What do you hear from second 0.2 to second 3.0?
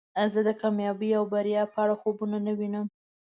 زه د کامیابۍ او بریا په اړه خوبونه نه وینم.